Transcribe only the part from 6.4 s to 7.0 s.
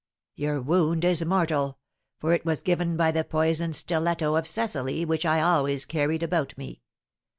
me.